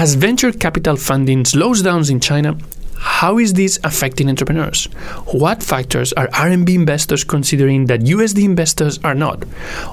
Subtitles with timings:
[0.00, 2.56] As venture capital funding slows down in China,
[2.96, 4.86] how is this affecting entrepreneurs?
[5.26, 9.44] What factors are RMB investors considering that USD investors are not?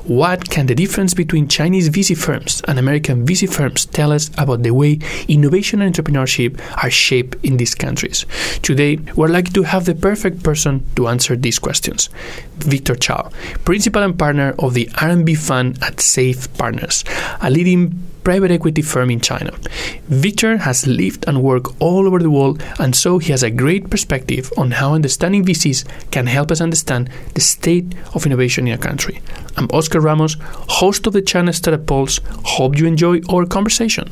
[0.07, 4.63] What can the difference between Chinese VC firms and American VC firms tell us about
[4.63, 8.25] the way innovation and entrepreneurship are shaped in these countries?
[8.61, 12.07] Today, we're lucky to have the perfect person to answer these questions.
[12.59, 13.29] Victor Chao,
[13.65, 17.03] principal and partner of the RMB fund at SAIF Partners,
[17.41, 19.51] a leading private equity firm in China.
[20.09, 23.89] Victor has lived and worked all over the world, and so he has a great
[23.89, 28.77] perspective on how understanding VCs can help us understand the state of innovation in a
[28.77, 29.21] country.
[29.55, 30.35] I'm Oscar Ramos,
[30.79, 32.19] host of the China Startup Pulse.
[32.57, 34.11] Hope you enjoy our conversation.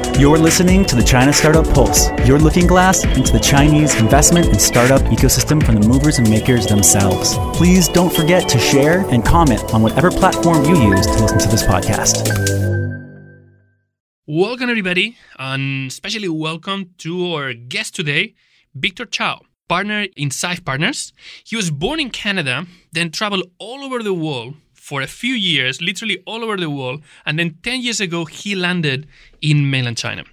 [0.19, 4.61] You're listening to the China Startup Pulse, your looking glass into the Chinese investment and
[4.61, 7.37] startup ecosystem from the movers and makers themselves.
[7.57, 11.47] Please don't forget to share and comment on whatever platform you use to listen to
[11.47, 12.27] this podcast.
[14.27, 18.35] Welcome, everybody, and especially welcome to our guest today,
[18.75, 21.13] Victor Chow, partner in SAIF Partners.
[21.43, 24.53] He was born in Canada, then traveled all over the world
[24.91, 28.55] for a few years, literally all over the world, and then 10 years ago, he
[28.55, 29.07] landed
[29.41, 30.25] in mainland China.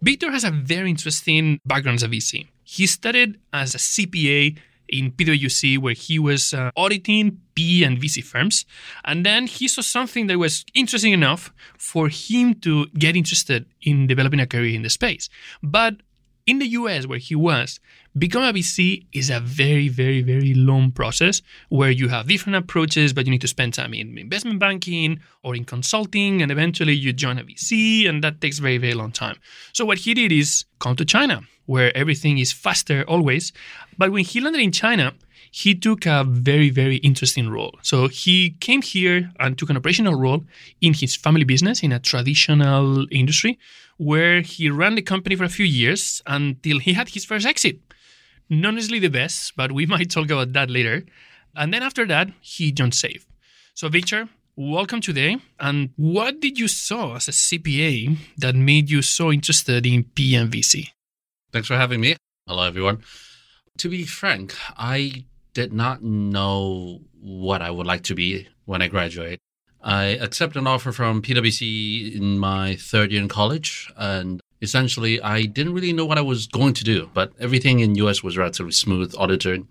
[0.00, 2.46] Victor has a very interesting background as a VC.
[2.62, 4.56] He studied as a CPA
[4.88, 8.64] in PwC, where he was uh, auditing PE and VC firms.
[9.04, 14.06] And then he saw something that was interesting enough for him to get interested in
[14.06, 15.28] developing a career in the space.
[15.64, 15.94] But
[16.50, 17.78] in the US, where he was,
[18.18, 23.12] become a VC is a very, very, very long process where you have different approaches,
[23.12, 27.12] but you need to spend time in investment banking or in consulting, and eventually you
[27.12, 29.36] join a VC, and that takes very, very long time.
[29.72, 33.52] So what he did is come to China, where everything is faster always.
[33.96, 35.14] But when he landed in China,
[35.50, 37.78] he took a very, very interesting role.
[37.82, 40.44] So he came here and took an operational role
[40.80, 43.58] in his family business in a traditional industry
[43.96, 47.80] where he ran the company for a few years until he had his first exit.
[48.48, 51.04] Not necessarily the best, but we might talk about that later.
[51.54, 53.26] And then after that, he joined SAIF.
[53.74, 55.38] So, Victor, welcome today.
[55.58, 60.90] And what did you saw as a CPA that made you so interested in PMVC?
[61.52, 62.16] Thanks for having me.
[62.46, 63.02] Hello, everyone.
[63.78, 65.24] To be frank, I
[65.54, 69.38] did not know what I would like to be when I graduate.
[69.82, 75.44] I accepted an offer from PwC in my third year in college, and essentially I
[75.44, 77.10] didn't really know what I was going to do.
[77.14, 79.68] But everything in US was relatively smooth auditing.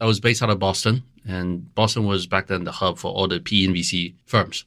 [0.00, 3.28] I was based out of Boston, and Boston was back then the hub for all
[3.28, 4.64] the PE and VC firms.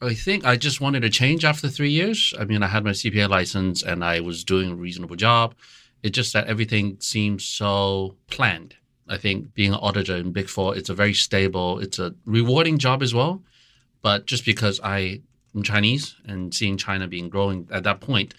[0.00, 2.32] I think I just wanted to change after three years.
[2.38, 5.56] I mean, I had my CPA license and I was doing a reasonable job.
[6.04, 8.76] It's just that everything seemed so planned.
[9.08, 12.78] I think being an auditor in Big Four, it's a very stable, it's a rewarding
[12.78, 13.42] job as well.
[14.02, 15.22] But just because I
[15.54, 18.34] am Chinese and seeing China being growing at that point,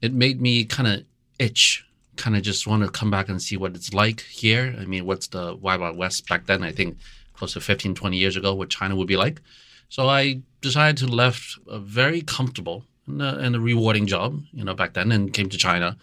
[0.00, 1.04] it made me kind of
[1.38, 1.84] itch,
[2.16, 4.74] kind of just want to come back and see what it's like here.
[4.78, 6.62] I mean, what's the Wild Wild West back then?
[6.62, 6.98] I think
[7.34, 9.40] close to 15, 20 years ago, what China would be like.
[9.88, 14.64] So I decided to left a very comfortable and a, and a rewarding job, you
[14.64, 15.96] know, back then and came to China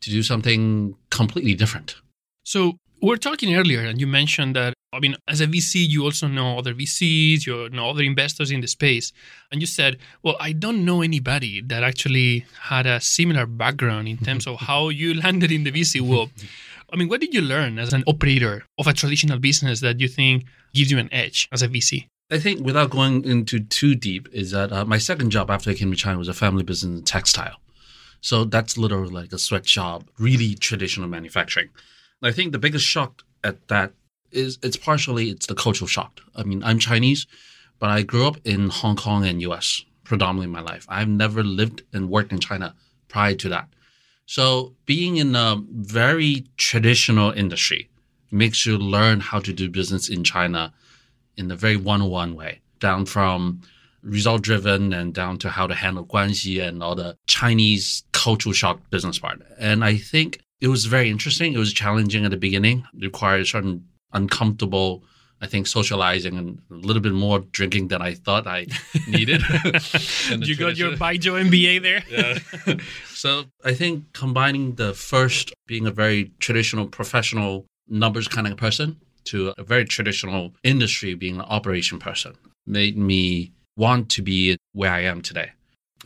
[0.00, 1.96] to do something completely different.
[2.42, 6.04] So we are talking earlier, and you mentioned that, I mean, as a VC, you
[6.04, 9.12] also know other VCs, you know other investors in the space.
[9.50, 14.18] And you said, well, I don't know anybody that actually had a similar background in
[14.18, 16.30] terms of how you landed in the VC world.
[16.92, 20.08] I mean, what did you learn as an operator of a traditional business that you
[20.08, 20.44] think
[20.74, 22.06] gives you an edge as a VC?
[22.32, 25.74] I think without going into too deep, is that uh, my second job after I
[25.74, 27.56] came to China was a family business in textile.
[28.20, 31.70] So that's literally like a sweatshop, really traditional manufacturing.
[32.22, 33.92] I think the biggest shock at that
[34.30, 36.20] is it's partially it's the cultural shock.
[36.34, 37.26] I mean, I'm Chinese,
[37.78, 40.86] but I grew up in Hong Kong and US predominantly in my life.
[40.88, 42.74] I've never lived and worked in China
[43.08, 43.68] prior to that.
[44.26, 47.88] So being in a very traditional industry
[48.30, 50.72] makes you learn how to do business in China
[51.36, 53.62] in a very one-on-one way, down from
[54.02, 58.78] result driven and down to how to handle guanxi and all the Chinese cultural shock
[58.90, 59.42] business part.
[59.58, 61.52] And I think it was very interesting.
[61.52, 62.86] It was challenging at the beginning.
[62.94, 65.04] It required certain uncomfortable,
[65.40, 68.66] I think, socializing and a little bit more drinking than I thought I
[69.08, 69.42] needed.
[70.30, 72.02] you got your Baijiu MBA there.
[72.66, 72.74] yeah.
[73.08, 79.00] so I think combining the first being a very traditional professional numbers kind of person
[79.24, 82.34] to a very traditional industry, being an operation person,
[82.66, 85.50] made me want to be where I am today.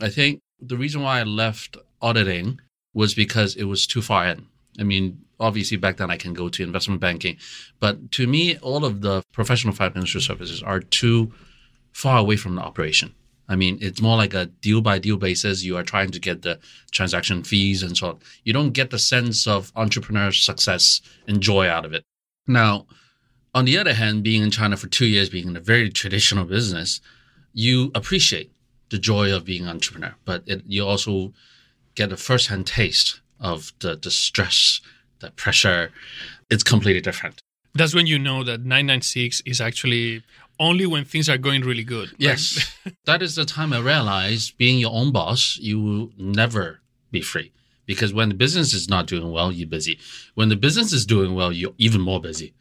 [0.01, 2.59] I think the reason why I left auditing
[2.95, 4.47] was because it was too far in.
[4.79, 7.37] I mean, obviously back then I can go to investment banking,
[7.79, 11.31] but to me, all of the professional financial services are too
[11.91, 13.13] far away from the operation.
[13.47, 15.63] I mean, it's more like a deal by deal basis.
[15.63, 16.59] You are trying to get the
[16.91, 18.19] transaction fees and so on.
[18.43, 22.03] You don't get the sense of entrepreneur success and joy out of it.
[22.47, 22.87] Now,
[23.53, 26.45] on the other hand, being in China for two years, being in a very traditional
[26.45, 27.01] business,
[27.53, 28.51] you appreciate
[28.89, 31.33] the joy of being an entrepreneur, but it, you also
[31.95, 34.81] get a first-hand taste of the, the stress,
[35.19, 35.91] the pressure.
[36.49, 37.41] It's completely different.
[37.73, 40.23] That's when you know that 996 is actually
[40.59, 42.11] only when things are going really good.
[42.17, 42.73] Yes.
[43.05, 46.79] that is the time I realized being your own boss, you will never
[47.11, 47.51] be free.
[47.85, 49.99] Because when the business is not doing well, you're busy.
[50.33, 52.53] When the business is doing well, you're even more busy.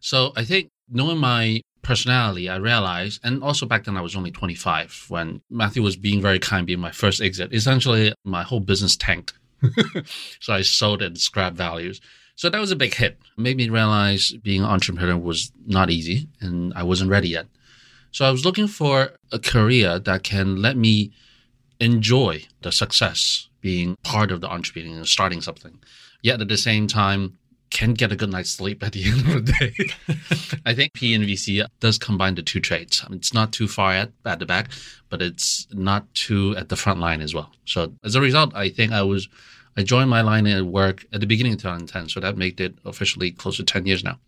[0.00, 4.32] So I think knowing my personality, I realized, and also back then I was only
[4.32, 7.54] 25 when Matthew was being very kind, being my first exit.
[7.54, 9.34] Essentially, my whole business tanked.
[10.40, 12.00] so I sold and scrap values.
[12.34, 13.18] So that was a big hit.
[13.36, 17.46] Made me realize being an entrepreneur was not easy and I wasn't ready yet.
[18.10, 21.12] So I was looking for a career that can let me
[21.78, 25.78] enjoy the success being part of the entrepreneur and starting something.
[26.20, 27.38] Yet at the same time,
[27.76, 30.58] can get a good night's sleep at the end of the day.
[30.64, 33.04] I think P and VC does combine the two traits.
[33.10, 34.70] It's not too far at, at the back,
[35.10, 37.52] but it's not too at the front line as well.
[37.66, 39.28] So as a result, I think I was
[39.76, 42.74] I joined my line at work at the beginning of 2010, so that made it
[42.86, 44.18] officially close to 10 years now.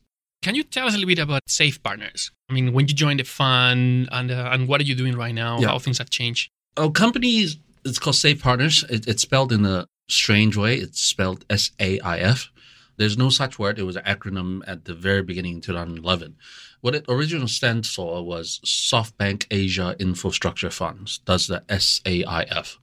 [0.43, 2.31] Can you tell us a little bit about SAIF Partners?
[2.51, 5.35] I mean, when you joined the fund and uh, and what are you doing right
[5.35, 5.59] now?
[5.59, 5.69] Yeah.
[5.69, 6.51] How things have changed?
[6.77, 7.57] Our company is
[7.87, 8.85] it's called SAIF Partners.
[8.91, 10.77] It, it's spelled in a strange way.
[10.77, 12.51] It's spelled S A I F.
[12.99, 13.79] There's no such word.
[13.79, 16.37] It was an acronym at the very beginning in 2011.
[16.81, 21.21] What it originally stands for was SoftBank Asia Infrastructure Funds.
[21.25, 22.77] That's the SAIF.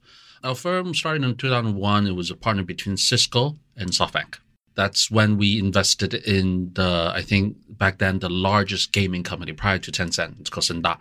[0.43, 2.07] Our firm started in 2001.
[2.07, 4.37] It was a partner between Cisco and SoftBank.
[4.75, 9.79] That's when we invested in the, I think back then, the largest gaming company prior
[9.79, 10.39] to Tencent.
[10.39, 10.97] It's called Shanda.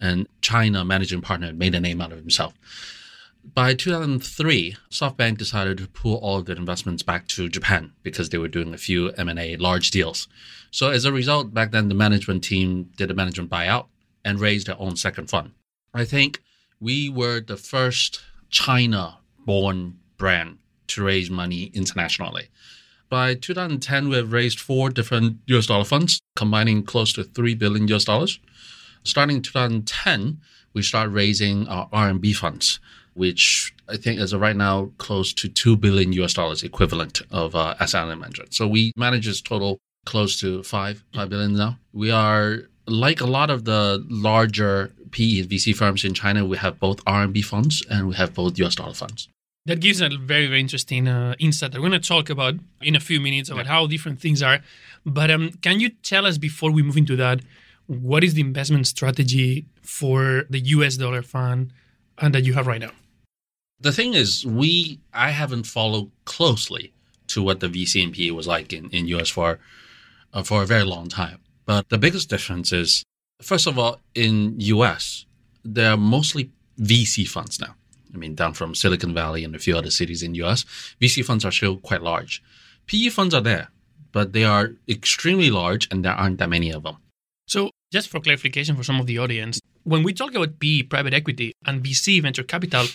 [0.00, 2.54] And China managing partner made a name out of himself.
[3.54, 8.38] By 2003, SoftBank decided to pull all of their investments back to Japan because they
[8.38, 10.28] were doing a few M&A large deals.
[10.70, 13.86] So as a result, back then the management team did a management buyout
[14.24, 15.52] and raised their own second fund.
[15.94, 16.42] I think
[16.80, 20.58] we were the first China-born brand
[20.88, 22.48] to raise money internationally.
[23.08, 27.88] By 2010, we have raised four different US dollar funds, combining close to 3 billion
[27.88, 28.38] US dollars.
[29.04, 30.40] Starting in 2010,
[30.74, 32.78] we start raising our RMB funds,
[33.18, 37.74] which I think is right now close to 2 billion US dollars equivalent of uh,
[37.80, 38.54] asset under management.
[38.54, 41.78] So we manage this total close to 5, 5 billion now.
[41.92, 46.56] We are like a lot of the larger PE and VC firms in China, we
[46.58, 49.28] have both RMB funds and we have both US dollar funds.
[49.66, 51.74] That gives a very, very interesting uh, insight.
[51.74, 54.60] We're going to talk about in a few minutes about how different things are.
[55.04, 57.40] But um, can you tell us before we move into that,
[57.86, 61.72] what is the investment strategy for the US dollar fund
[62.18, 62.92] and that you have right now?
[63.80, 66.92] The thing is, we I haven't followed closely
[67.28, 69.58] to what the VC and PE was like in, in US for
[70.32, 71.38] uh, for a very long time.
[71.64, 73.04] But the biggest difference is,
[73.40, 75.26] first of all, in US,
[75.64, 76.50] there are mostly
[76.80, 77.74] VC funds now.
[78.14, 80.64] I mean, down from Silicon Valley and a few other cities in US,
[81.00, 82.42] VC funds are still quite large.
[82.86, 83.68] PE funds are there,
[84.12, 86.96] but they are extremely large and there aren't that many of them.
[87.46, 91.14] So, just for clarification for some of the audience, when we talk about PE, private
[91.14, 92.86] equity, and VC, venture capital,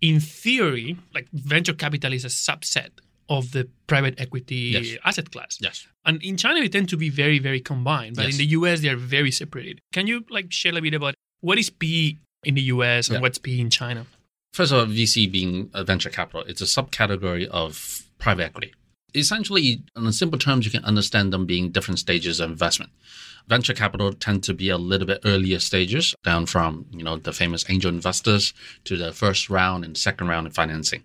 [0.00, 2.90] in theory, like venture capital is a subset
[3.28, 4.96] of the private equity Yes.
[5.04, 5.58] asset class.
[5.60, 5.86] Yes.
[6.04, 8.16] And in China, they tend to be very, very combined.
[8.16, 9.80] But in the US, they are very separated.
[9.92, 13.20] Can you like share a bit about what is PE in the US and Yeah.
[13.22, 14.06] what's PE in China?
[14.52, 18.72] First of all, VC being a venture capital, it's a subcategory of private equity.
[19.14, 22.92] Essentially, in simple terms, you can understand them being different stages of investment.
[23.48, 27.32] Venture capital tend to be a little bit earlier stages, down from you know the
[27.32, 28.52] famous angel investors
[28.84, 31.04] to the first round and second round of financing.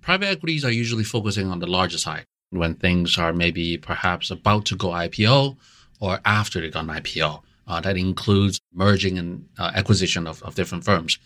[0.00, 4.64] Private equities are usually focusing on the larger side when things are maybe perhaps about
[4.66, 5.56] to go IPO
[6.00, 7.42] or after they got an IPO.
[7.66, 11.18] Uh, that includes merging and uh, acquisition of, of different firms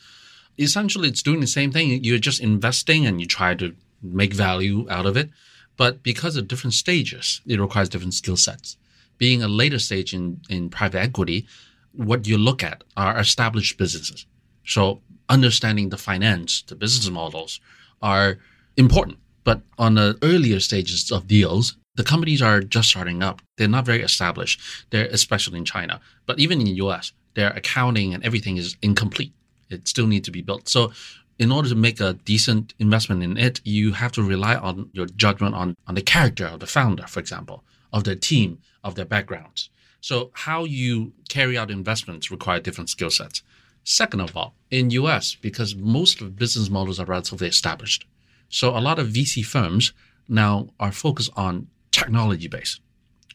[0.59, 2.05] essentially it's doing the same thing.
[2.05, 5.31] You're just investing and you try to make value out of it.
[5.77, 8.77] But because of different stages, it requires different skill sets.
[9.21, 11.47] Being a later stage in, in private equity,
[11.93, 14.27] what you look at are established businesses.
[14.65, 17.61] So understanding the finance, the business models
[18.03, 18.39] are
[18.77, 19.19] important.
[19.45, 23.43] But on the earlier stages of deals, the companies are just starting up.
[23.57, 24.61] They're not very established.
[24.91, 29.33] They're especially in China, but even in the US, their accounting and everything is incomplete.
[29.69, 30.69] It still needs to be built.
[30.69, 30.93] So
[31.39, 35.07] in order to make a decent investment in it, you have to rely on your
[35.07, 39.05] judgment on, on the character of the founder, for example, of their team, of their
[39.05, 39.71] backgrounds.
[40.01, 43.43] So how you carry out investments require different skill sets.
[43.85, 48.07] Second of all, in US, because most of business models are relatively established.
[48.49, 49.93] So a lot of VC firms
[50.29, 52.81] now are focused on technology base.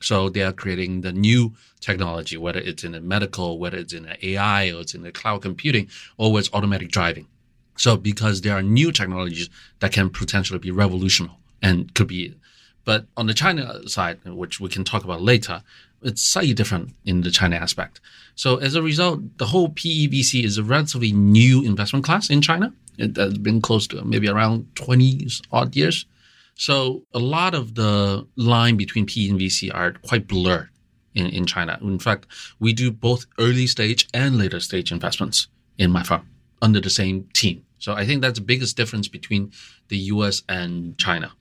[0.01, 4.03] So they are creating the new technology, whether it's in the medical, whether it's in
[4.03, 7.27] the AI, or it's in the cloud computing, or it's automatic driving.
[7.77, 9.49] So because there are new technologies
[9.79, 12.35] that can potentially be revolutionary and could be,
[12.85, 15.63] but on the China side, which we can talk about later,
[16.01, 17.99] it's slightly different in the China aspect.
[18.35, 22.73] So as a result, the whole PEVC is a relatively new investment class in China.
[22.97, 26.05] It has been close to maybe around 20 odd years.
[26.53, 30.69] So a lot of the line between PE and VC are quite blurred
[31.13, 31.77] in, in China.
[31.81, 32.27] In fact,
[32.59, 36.29] we do both early stage and later stage investments in my firm
[36.61, 37.65] under the same team.
[37.79, 39.51] So I think that's the biggest difference between
[39.89, 41.31] the US and China.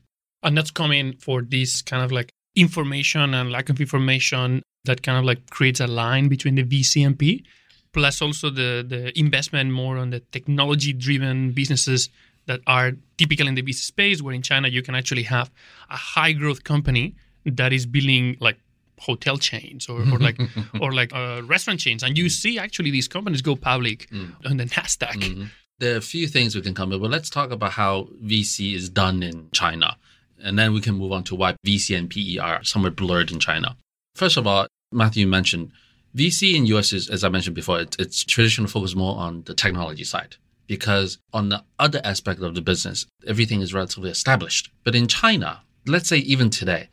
[0.45, 5.19] And that's coming for this kind of like information and lack of information that kind
[5.19, 7.45] of like creates a line between the VC and P,
[7.93, 12.09] plus also the the investment more on the technology driven businesses
[12.47, 15.51] that are typical in the VC space, where in China you can actually have
[15.91, 17.15] a high growth company
[17.47, 18.59] that is building like
[19.01, 20.39] hotel chains or, or like
[20.81, 24.35] or like uh, restaurant chains, and you see actually these companies go public Mm.
[24.51, 25.17] on the Nasdaq.
[25.23, 25.49] Mhm.
[25.81, 27.11] There are a few things we can come up with.
[27.11, 29.97] Let's talk about how VC is done in China.
[30.43, 33.41] And then we can move on to why VC and PE are somewhat blurred in
[33.41, 33.77] China.
[34.15, 35.73] First of all, Matthew mentioned
[36.17, 39.55] VC in US is, as I mentioned before, it's, it's traditionally focused more on the
[39.55, 40.37] technology side
[40.67, 44.71] because on the other aspect of the business, everything is relatively established.
[44.85, 46.89] But in China, let's say even today,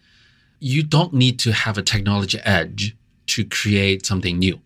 [0.59, 2.95] you don't need to have a technology edge
[3.27, 4.59] to create something new.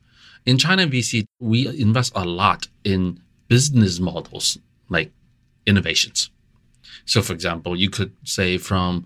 [0.45, 4.57] In China VC, we invest a lot in business models
[4.89, 5.11] like
[5.65, 6.29] innovations.
[7.05, 9.05] So, for example, you could say from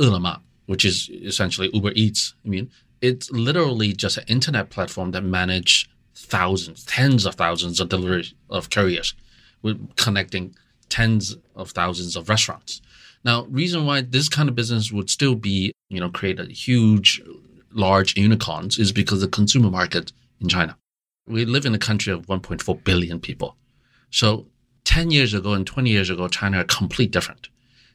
[0.00, 0.34] Ele.me,
[0.66, 2.34] which is essentially Uber Eats.
[2.44, 7.88] I mean, it's literally just an internet platform that manages thousands, tens of thousands of
[7.88, 9.14] delivery of couriers,
[9.62, 10.54] with connecting
[10.88, 12.80] tens of thousands of restaurants.
[13.24, 17.20] Now, reason why this kind of business would still be, you know, create a huge,
[17.72, 20.76] large unicorns is because the consumer market in China.
[21.26, 23.56] We live in a country of 1.4 billion people.
[24.10, 24.46] So
[24.86, 27.48] 10 years ago and 20 years ago, China are complete different.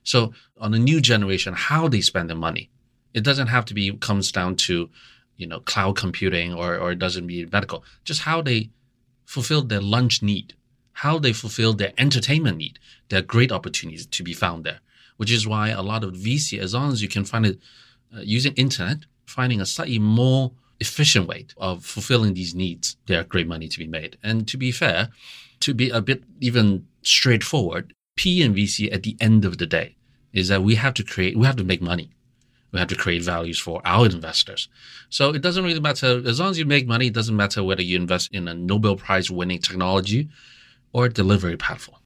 [0.04, 2.70] So on a new generation, how they spend their money,
[3.14, 4.90] it doesn't have to be comes down to,
[5.38, 8.70] you know, cloud computing or, or it doesn't be medical, just how they
[9.26, 10.54] fulfill their lunch need,
[10.94, 12.78] how they fulfill their entertainment need.
[13.10, 14.80] There are great opportunities to be found there,
[15.18, 17.60] which is why a lot of VC, as long as you can find it
[18.16, 23.24] uh, using internet, finding a slightly more efficient way of fulfilling these needs, there are
[23.24, 24.18] great money to be made.
[24.24, 25.10] And to be fair,
[25.62, 29.96] to be a bit even straightforward, P and VC at the end of the day
[30.34, 32.10] is that we have to create, we have to make money.
[32.72, 34.70] We have to create values for our investors.
[35.10, 37.82] So it doesn't really matter, as long as you make money, it doesn't matter whether
[37.82, 40.30] you invest in a Nobel Prize winning technology
[40.94, 41.98] or a delivery platform.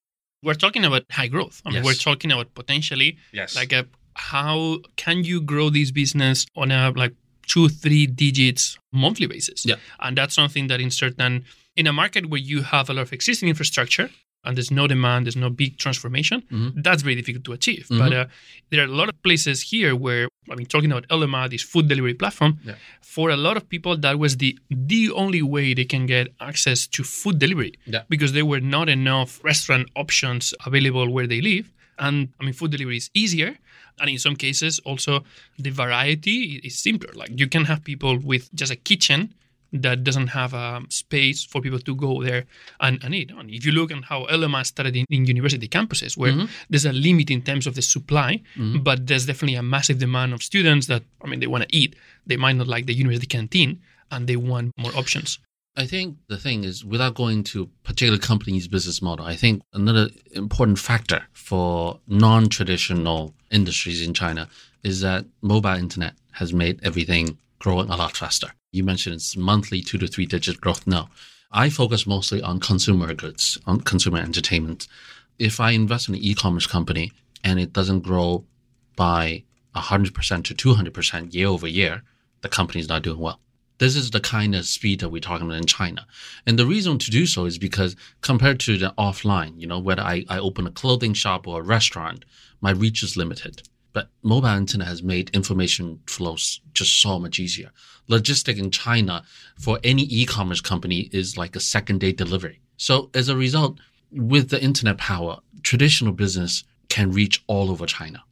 [0.41, 1.61] We're talking about high growth.
[1.65, 1.85] I mean, Yes.
[1.85, 3.55] we're talking about potentially Yes.
[3.55, 3.85] like a,
[4.15, 7.13] how can you grow this business on a like
[7.47, 9.65] two, three digits monthly basis?
[9.65, 9.75] Yeah.
[9.99, 13.11] And that's something that in certain in a market where you have a lot of
[13.13, 14.09] existing infrastructure
[14.45, 16.83] and there's no demand, there's no big transformation, Mhm.
[16.83, 17.87] that's very difficult to achieve.
[17.89, 17.97] Mhm.
[17.97, 18.25] But uh,
[18.69, 21.87] there are a lot of places here where I mean, talking about Ele.me, this food
[21.87, 22.75] delivery platform, Yeah.
[23.01, 26.79] for a lot of people, that was the the only way they can get access
[26.95, 28.03] to food delivery Yeah.
[28.13, 31.65] because there were not enough restaurant options available where they live.
[31.97, 33.51] And I mean, food delivery is easier.
[33.99, 35.23] And in some cases, also
[35.57, 37.13] the variety is simpler.
[37.13, 39.33] Like you can have people with just a kitchen
[39.73, 42.45] that doesn't have a space for people to go there
[42.79, 43.31] and, and eat.
[43.31, 46.45] And if you look at how Ele.me started in, in university campuses, where mm-hmm.
[46.69, 48.79] there's a limit in terms of the supply, mm-hmm.
[48.83, 51.95] but there's definitely a massive demand of students that, I mean, they want to eat.
[52.25, 55.39] They might not like the university canteen and they want more options.
[55.77, 60.09] I think the thing is, without going to particular company's business model, I think another
[60.31, 64.47] important factor for non-traditional industries in China
[64.83, 68.49] is that mobile internet has made everything growing a lot faster.
[68.71, 71.09] You mentioned it's monthly two to three digit growth now.
[71.51, 74.87] I focus mostly on consumer goods, on consumer entertainment.
[75.39, 78.45] If I invest in an e-commerce company and it doesn't grow
[78.95, 79.43] by
[79.75, 82.03] 100% to 200% year over year,
[82.41, 83.39] the company's not doing well.
[83.77, 86.07] This is the kind of speed that we're talking about in China.
[86.45, 90.01] And the reason to do so is because compared to the offline, you know, whether
[90.01, 92.23] I, I open a clothing shop or a restaurant,
[92.61, 93.63] my reach is limited.
[93.91, 97.71] But mobile internet has made information flows just so much easier.
[98.09, 99.23] Logistic in China
[99.57, 102.61] for any e-commerce company is like a second day delivery.
[102.77, 103.79] So as a result,
[104.11, 108.23] with the internet power, traditional business can reach all over China.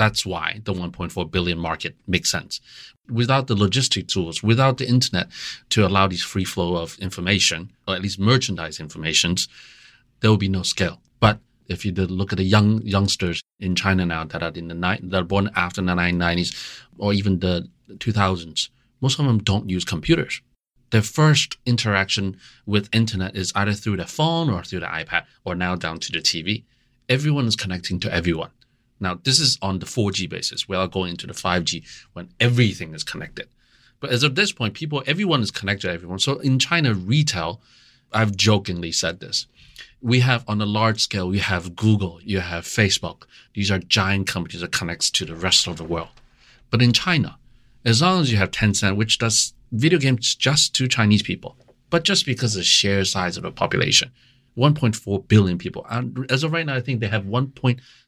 [0.00, 2.58] That's why the 1.4 billion market makes sense.
[3.10, 5.28] Without the logistic tools, without the internet
[5.68, 9.46] to allow this free flow of information, or at least merchandise informations,
[10.20, 11.02] there will be no scale.
[11.20, 11.38] But
[11.68, 15.06] if you look at the young youngsters in China now that are in the ni-
[15.10, 16.50] that are born after the 1990s
[16.96, 18.70] or even the 2000s,
[19.02, 20.40] most of them don't use computers.
[20.92, 25.54] Their first interaction with internet is either through the phone or through the iPad or
[25.54, 26.64] now down to the TV.
[27.06, 28.52] Everyone is connecting to everyone.
[29.00, 30.68] Now, this is on the 4G basis.
[30.68, 33.48] We are going into the 5G when everything is connected.
[33.98, 36.18] But as of this point, people, everyone is connected to everyone.
[36.18, 37.60] So in China, retail,
[38.12, 39.46] I've jokingly said this.
[40.02, 43.24] We have on a large scale, we have Google, you have Facebook.
[43.54, 46.08] These are giant companies that connects to the rest of the world.
[46.70, 47.36] But in China,
[47.84, 51.56] as long as you have Tencent, which does video games just to Chinese people,
[51.90, 54.10] but just because of the sheer size of the population,
[54.56, 55.86] 1.4 billion people.
[55.90, 57.24] And as of right now, I think they have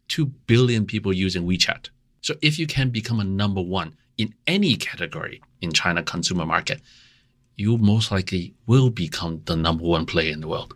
[0.08, 1.88] 1.2 billion people using WeChat.
[2.20, 6.80] So if you can become a number one in any category in China consumer market,
[7.56, 10.74] you most likely will become the number one player in the world.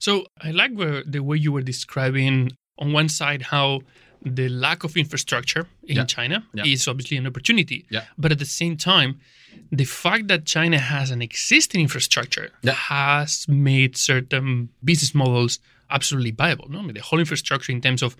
[0.00, 3.80] So I like where, the way you were describing on one side how
[4.22, 6.04] the lack of infrastructure in Yeah.
[6.04, 6.64] China Yeah.
[6.66, 7.86] is obviously an opportunity.
[7.90, 8.04] Yeah.
[8.18, 9.20] But at the same time,
[9.72, 15.58] the fact that China has an existing infrastructure has made certain business models
[15.90, 16.68] absolutely viable.
[16.68, 18.16] No, I mean, the whole infrastructure in terms of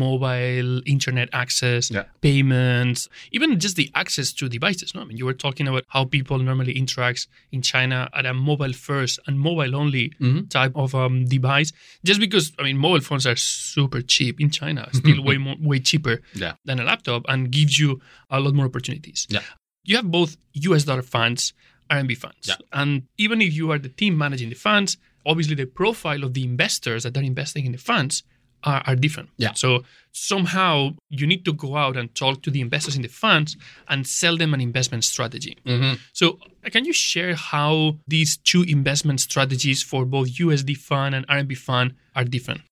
[0.00, 2.04] mobile internet access, Yeah.
[2.20, 4.94] payments, even just the access to devices.
[4.94, 8.34] No, I mean, you were talking about how people normally interact in China at a
[8.34, 10.46] mobile first and mobile only Mm-hmm.
[10.48, 11.72] type of um, device.
[12.04, 15.78] Just because I mean, mobile phones are super cheap in China, still way more, way
[15.80, 16.54] cheaper Yeah.
[16.64, 19.26] than a laptop, and gives you a lot more opportunities.
[19.28, 19.40] Yeah.
[19.84, 20.36] You have both
[20.68, 21.52] US dollar funds,
[21.90, 22.56] RMB funds, Yeah.
[22.80, 22.90] and
[23.24, 24.96] even if you are the team managing the funds,
[25.26, 28.22] obviously the profile of the investors that are investing in the funds
[28.64, 29.30] are, are different.
[29.36, 29.52] Yeah.
[29.54, 33.56] So somehow you need to go out and talk to the investors in the funds
[33.88, 35.56] and sell them an investment strategy.
[35.64, 35.94] Mm-hmm.
[36.12, 41.56] So can you share how these two investment strategies for both USD fund and RMB
[41.56, 42.62] fund are different?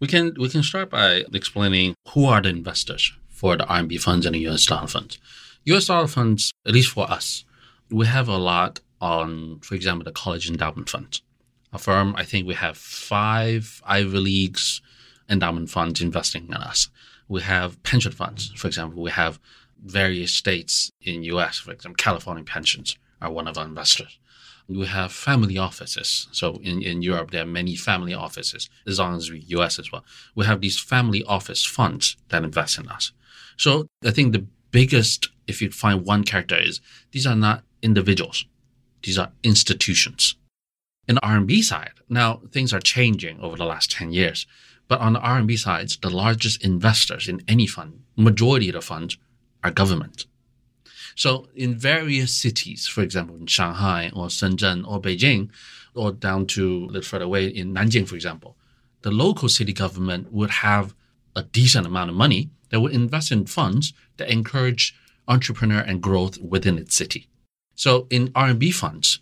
[0.00, 4.26] We can we can start by explaining who are the investors for the RMB funds
[4.26, 5.18] and the US dollar funds.
[5.64, 7.44] US dollar funds, at least for us,
[7.90, 11.22] we have a lot on, for example, the college endowment funds.
[11.72, 14.80] A firm, I think we have five Ivy Leagues
[15.28, 16.88] endowment funds investing in us.
[17.28, 19.02] We have pension funds, for example.
[19.02, 19.38] We have
[19.84, 24.18] various states in US, for example, California pensions are one of our investors.
[24.68, 26.28] We have family offices.
[26.32, 30.04] So in, in Europe, there are many family offices, as long as US as well.
[30.34, 33.12] We have these family office funds that invest in us.
[33.56, 36.80] So I think the biggest, if you find one character, is
[37.12, 38.44] these are not individuals.
[39.02, 40.34] These are institutions.
[41.08, 44.46] In the RMB side, now things are changing over the last 10 years.
[44.88, 49.16] But on the RMB side, the largest investors in any fund, majority of the funds
[49.64, 50.26] are government.
[51.14, 55.50] So in various cities, for example, in Shanghai or Shenzhen or Beijing,
[55.94, 58.56] or down to a little further away in Nanjing, for example,
[59.02, 60.94] the local city government would have
[61.34, 64.94] a decent amount of money that would invest in funds that encourage
[65.26, 67.28] entrepreneur and growth within its city.
[67.74, 69.20] So in RMB funds,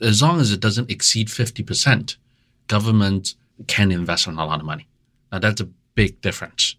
[0.00, 2.16] as long as it doesn't exceed 50%,
[2.68, 3.34] government
[3.66, 4.86] can invest in a lot of money.
[5.32, 6.76] Now that's a big difference.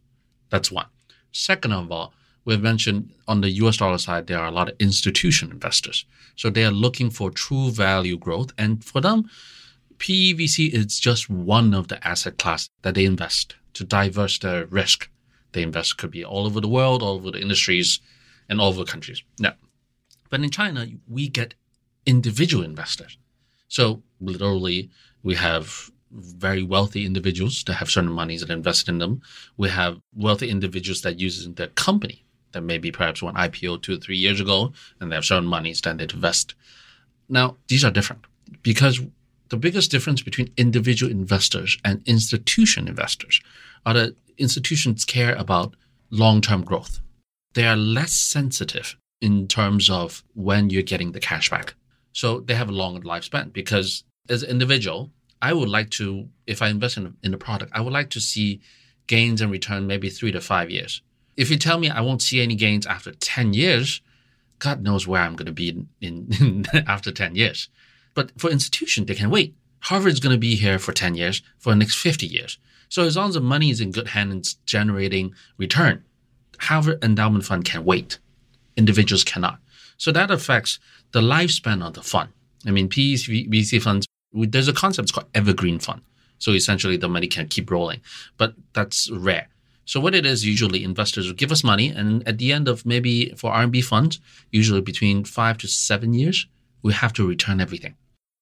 [0.50, 0.88] That's one.
[1.32, 2.14] Second of all,
[2.46, 6.06] we've mentioned on the US dollar side, there are a lot of institution investors.
[6.36, 8.52] So they are looking for true value growth.
[8.58, 9.30] And for them,
[9.98, 15.10] PEVC is just one of the asset class that they invest to diverse their risk.
[15.52, 18.00] They invest could be all over the world, all over the industries,
[18.48, 19.24] and all over countries.
[19.40, 19.54] Now,
[20.30, 21.56] but in China, we get
[22.08, 23.18] individual investors.
[23.68, 24.90] So literally,
[25.22, 29.22] we have very wealthy individuals that have certain monies that invest in them.
[29.58, 33.98] We have wealthy individuals that use their company that maybe perhaps went IPO two or
[33.98, 36.56] three years ago, and they have certain monies that they invest.
[37.30, 38.24] Now, these are different
[38.64, 39.02] because
[39.50, 43.42] the biggest difference between individual investors and institution investors
[43.86, 45.76] are that institutions care about
[46.10, 47.02] long-term growth.
[47.54, 51.76] They are less sensitive in terms of when you're getting the cash back.
[52.18, 56.64] So they have a longer lifespan because as an individual, I would like to, if
[56.64, 58.60] I invest in, in a product, I would like to see
[59.06, 61.04] gains and return maybe three to five years.
[61.36, 64.02] If you tell me I won't see any gains after 10 years,
[64.58, 67.70] God knows where I'm going to be in, in, after 10 years.
[68.16, 69.54] But for institution, they can wait.
[69.82, 72.58] Harvard's going to be here for 10 years, for the next 50 years.
[72.90, 76.04] So as long as the money is in good hands and generating return,
[76.62, 78.18] Harvard Endowment Fund can wait.
[78.76, 79.60] Individuals cannot.
[79.98, 80.80] So that affects
[81.12, 82.30] the lifespan of the fund.
[82.66, 86.02] I mean, PEs, VC funds, there's a concept called evergreen fund.
[86.40, 88.02] So essentially the money can keep rolling,
[88.38, 89.48] but that's rare.
[89.86, 92.86] So what it is, usually investors will give us money and at the end of
[92.86, 94.20] maybe for RMB funds,
[94.52, 96.46] usually between five to seven years,
[96.84, 97.96] we have to return everything.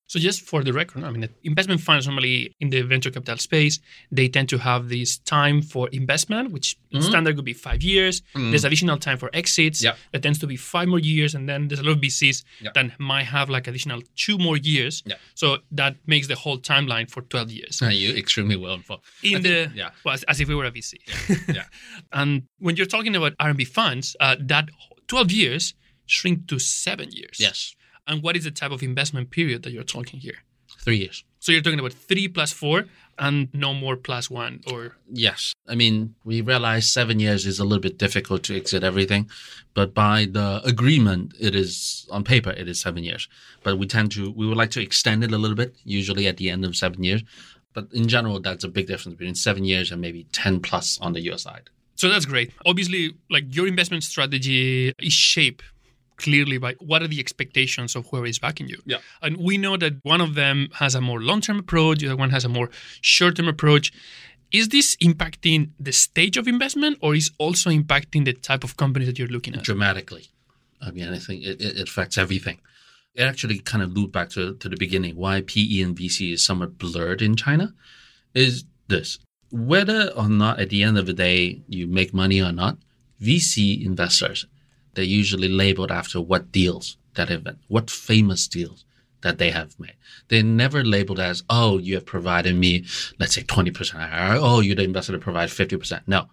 [0.08, 3.80] So just for the record, I mean, investment funds normally in the venture capital space,
[4.12, 8.22] they tend to have this time for investment, which standard could be five years.
[8.36, 9.84] There's additional time for exits.
[9.84, 9.98] Yep.
[10.13, 12.74] That tends to be five more years, and then there's a lot of VCs Yep.
[12.76, 15.02] that might have like additional two more years.
[15.08, 15.20] Yep.
[15.34, 17.82] So that makes the whole timeline for 12 years.
[17.82, 19.02] Uh, you extremely well informed.
[19.24, 19.89] In I the think- yeah.
[20.04, 20.94] well, as, as if we were a VC.
[21.54, 21.63] yeah.
[22.13, 24.70] and when you're talking about RMB funds, uh, that
[25.08, 25.74] 12 years
[26.06, 27.38] shrink to seven years.
[27.39, 27.76] Yes.
[28.08, 30.44] And what is the type of investment period that you're talking here?
[30.80, 31.24] Three years.
[31.39, 32.86] So you're talking about three plus four
[33.18, 35.54] and no more plus one or Yes.
[35.68, 39.30] I mean, we realize seven years is a little bit difficult to exit everything,
[39.74, 43.28] but by the agreement, it is on paper, it is seven years.
[43.63, 46.38] But we tend to, we would like to extend it a little bit, usually at
[46.38, 47.24] the end of seven years.
[47.74, 51.13] But in general, that's a big difference between seven years and maybe 10 plus on
[51.13, 51.70] the US side.
[51.96, 52.52] So that's great.
[52.65, 55.63] Obviously, like your investment strategy is shaped
[56.17, 58.82] clearly by what are the expectations of whoever is backing you.
[58.86, 58.97] Yeah.
[59.21, 62.30] And we know that one of them has a more long-term approach, the other one
[62.30, 62.69] has a more
[63.01, 63.91] short-term approach.
[64.51, 69.06] Is this impacting the stage of investment or is also impacting the type of company
[69.06, 69.63] that you're looking at?
[69.63, 70.28] dramatically.
[70.82, 72.60] I mean, I think it, it affects everything.
[73.15, 75.15] It actually kind of looped back to, to the beginning.
[75.15, 77.73] Why PE and VC is somewhat blurred in China
[78.34, 79.19] is this.
[79.51, 82.78] Whether or not at the end of the day you make money or not,
[83.21, 84.45] VC investors,
[84.95, 88.86] they're usually labeled after what deals that have been, what famous deals
[89.21, 89.95] that they have made.
[90.27, 92.86] They're never labeled as, oh, you have provided me,
[93.19, 94.38] let's say 20% IRR.
[94.39, 96.01] Oh, you're the investor that provides 50%.
[96.05, 96.29] No.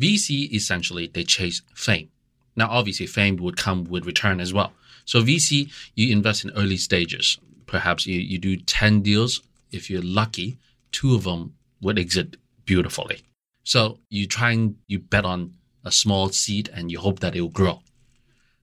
[0.00, 2.08] VC essentially, they chase fame.
[2.56, 4.72] Now, obviously, fame would come with return as well.
[5.04, 7.38] So VC, you invest in early stages.
[7.66, 9.42] Perhaps you, you do 10 deals.
[9.70, 10.58] If you're lucky,
[10.90, 13.22] two of them would exit beautifully.
[13.64, 17.40] So you try and you bet on a small seed and you hope that it
[17.40, 17.82] will grow.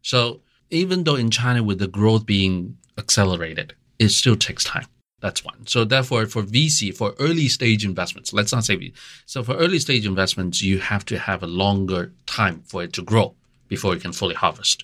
[0.01, 4.85] So even though in China with the growth being accelerated, it still takes time.
[5.21, 5.67] That's one.
[5.67, 8.93] So therefore, for VC, for early stage investments, let's not say V.
[9.25, 13.01] So for early stage investments, you have to have a longer time for it to
[13.01, 13.35] grow
[13.67, 14.83] before you can fully harvest.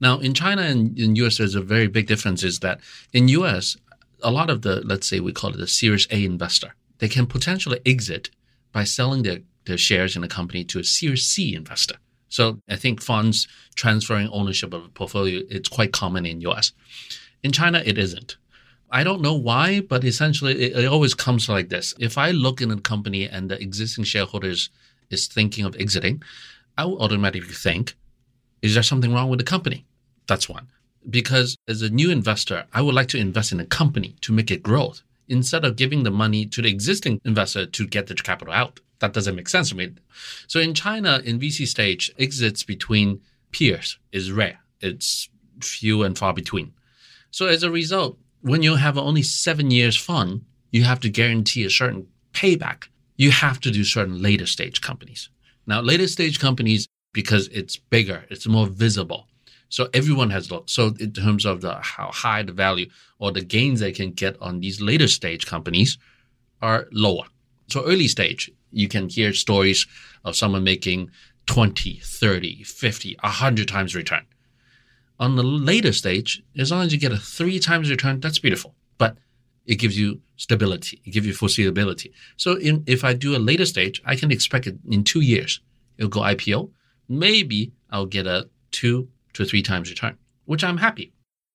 [0.00, 2.80] Now, in China and in US, there's a very big difference is that
[3.12, 3.76] in US,
[4.22, 7.26] a lot of the, let's say we call it the Series A investor, they can
[7.26, 8.30] potentially exit
[8.72, 11.96] by selling their, their shares in a company to a Series C investor.
[12.28, 16.72] So I think funds transferring ownership of a portfolio, it's quite common in US.
[17.42, 18.36] In China, it isn't.
[18.90, 21.94] I don't know why, but essentially it, it always comes like this.
[21.98, 24.70] If I look in a company and the existing shareholders
[25.10, 26.22] is thinking of exiting,
[26.76, 27.96] I will automatically think,
[28.62, 29.84] is there something wrong with the company?
[30.26, 30.68] That's one.
[31.08, 34.50] Because as a new investor, I would like to invest in a company to make
[34.50, 38.54] it growth instead of giving the money to the existing investor to get the capital
[38.54, 38.80] out.
[39.00, 39.94] That doesn't make sense to me.
[40.46, 43.20] So in China, in VC stage, exits between
[43.52, 44.60] peers is rare.
[44.80, 45.28] It's
[45.60, 46.72] few and far between.
[47.30, 51.64] So as a result, when you have only seven years fund, you have to guarantee
[51.64, 52.88] a certain payback.
[53.16, 55.28] You have to do certain later stage companies.
[55.66, 59.26] Now, later stage companies, because it's bigger, it's more visible.
[59.70, 60.70] So everyone has looked.
[60.70, 64.40] So in terms of the how high the value or the gains they can get
[64.40, 65.98] on these later stage companies
[66.62, 67.24] are lower.
[67.68, 69.86] So early stage, you can hear stories
[70.24, 71.10] of someone making
[71.46, 74.26] 20, 30, 50, 100 times return.
[75.18, 78.74] On the later stage, as long as you get a three times return, that's beautiful.
[78.98, 79.16] But
[79.66, 81.00] it gives you stability.
[81.04, 82.12] It gives you foreseeability.
[82.36, 85.60] So in, if I do a later stage, I can expect it in two years.
[85.96, 86.70] It'll go IPO.
[87.08, 91.12] Maybe I'll get a two to three times return, which I'm happy.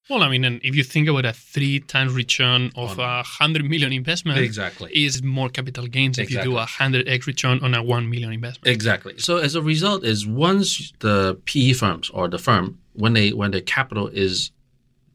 [0.10, 3.70] Well, I mean, and if you think about a three times return of a hundred
[3.70, 4.92] million investment, Exactly.
[4.94, 8.34] is more capital gains if you do a hundred x return on a one million
[8.34, 8.74] investment.
[8.74, 9.18] Exactly.
[9.18, 13.52] So as a result is once the PE firms or the firm, when they, when
[13.52, 14.52] the capital is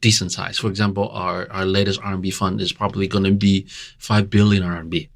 [0.01, 3.67] decent size, for example, our, our latest RMB fund is probably going to be
[3.99, 5.09] 5 billion RMB.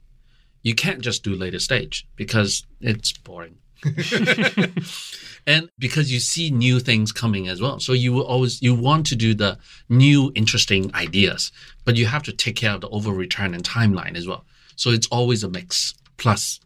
[0.62, 3.56] You can't just do later stage because it's boring.
[5.46, 7.80] and because you see new things coming as well.
[7.80, 11.50] So you always, you want to do the new interesting ideas,
[11.84, 14.44] but you have to take care of the over return and timeline as well.
[14.76, 15.94] So it's always a mix.
[16.16, 16.60] Plus,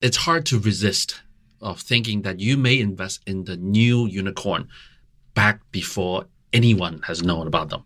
[0.00, 1.20] it's hard to resist
[1.60, 4.68] of thinking that you may invest in the new unicorn
[5.34, 7.84] back before anyone has known about them.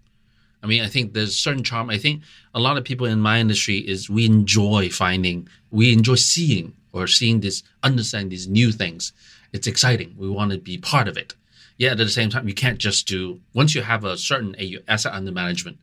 [0.63, 1.91] I mean, I think there's certain charm.
[1.91, 2.23] I think
[2.55, 7.07] a lot of people in my industry is we enjoy finding, we enjoy seeing or
[7.07, 9.13] seeing this, understand these new things
[9.53, 10.15] It's exciting.
[10.17, 11.35] We want to be part of it.
[11.77, 14.79] Yet at the same time, you can't just do, once you have a certain AU,
[14.89, 15.79] asset under management,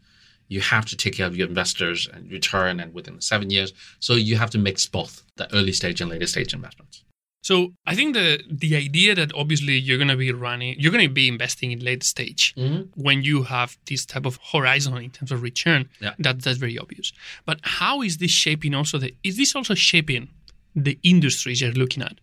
[0.47, 3.73] you have to take care of your investors and return and within seven years.
[3.99, 7.03] So you have to mix both the early stage and later stage investments.
[7.41, 11.07] So I think the the idea that obviously you're going to be running, you're going
[11.07, 13.01] to be investing in late stage mm-hmm.
[13.01, 15.89] when you have this type of horizon in terms of return.
[16.01, 16.13] Yeah.
[16.19, 17.13] That that's very obvious.
[17.45, 19.15] But how is this shaping also the?
[19.23, 20.29] Is this also shaping
[20.75, 22.19] the industries you're looking at?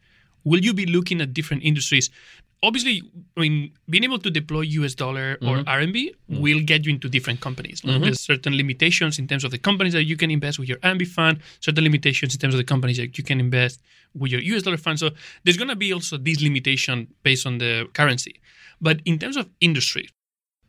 [0.47, 2.09] Will you be looking at different industries?
[2.63, 3.03] Obviously,
[3.37, 5.69] I mean, being able to deploy US dollar or mm-hmm.
[5.69, 6.41] RMB mm-hmm.
[6.41, 7.85] will get you into different companies.
[7.85, 8.05] Like, mm-hmm.
[8.05, 11.07] There's certain limitations in terms of the companies that you can invest with your RMB
[11.09, 13.83] fund, certain limitations in terms of the companies that you can invest
[14.15, 14.99] with your US dollar fund.
[14.99, 15.11] So
[15.45, 18.41] there's going to be also this limitation based on the currency.
[18.81, 20.09] But in terms of industry,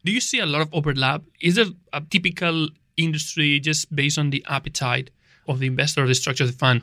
[0.03, 1.21] do you see a lot of overlap?
[1.39, 5.11] Is there a typical industry just based on the appetite
[5.47, 6.81] of the investor or the structure of the fund?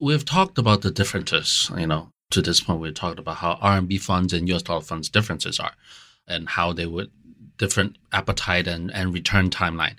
[0.00, 4.00] We've talked about the differences, you know, to this point, we've talked about how RMB
[4.00, 5.72] funds and US dollar funds differences are
[6.26, 7.10] and how they would
[7.56, 9.96] different appetite and, and return timeline.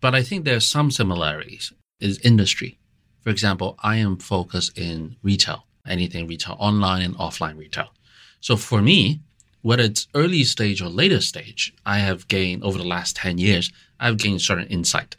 [0.00, 2.78] But I think there's some similarities is industry.
[3.20, 7.92] For example, I am focused in retail, anything retail, online and offline retail.
[8.40, 9.20] So for me,
[9.62, 13.72] whether it's early stage or later stage, I have gained over the last 10 years,
[14.00, 15.14] I've gained certain insight.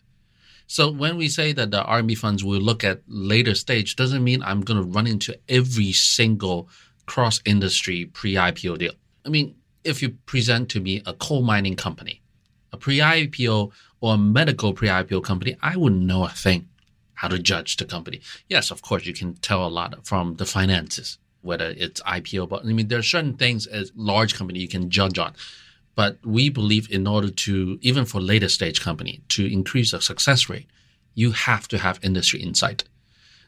[0.68, 4.42] So when we say that the RMB funds will look at later stage, doesn't mean
[4.44, 6.70] I'm going to run into every single
[7.06, 8.94] cross industry pre IPO deal.
[9.26, 12.22] I mean, if you present to me a coal mining company,
[12.72, 13.72] a pre IPO
[14.02, 16.70] or a medical pre IPO company, I wouldn't know a thing
[17.16, 18.22] how to judge the company.
[18.50, 22.66] Yes, of course, you can tell a lot from the finances, whether it's IPO, but
[22.66, 25.34] I mean, there are certain things as large company you can judge on.
[25.96, 30.50] But we believe in order to, even for later stage company, to increase the success
[30.50, 30.68] rate,
[31.14, 32.84] you have to have industry insight.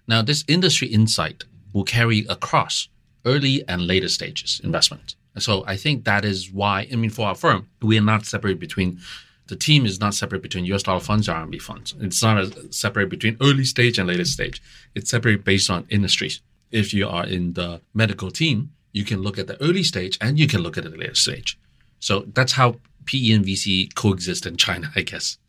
[0.08, 2.88] Now, this industry insight will carry across
[3.26, 5.16] early and later stages investment.
[5.38, 8.60] So I think that is why, I mean, for our firm, we are not separate
[8.60, 9.00] between,
[9.48, 11.94] the team is not separate between US dollar funds and RMB funds.
[12.00, 14.62] It's not a, separate between early stage and later stage.
[14.94, 16.42] It's separate based on industries.
[16.72, 20.40] If you are in the medical team, you can look at the early stage and
[20.40, 21.58] you can look at the later stage.
[22.06, 25.40] So that's how PE and VC coexist in China, I guess.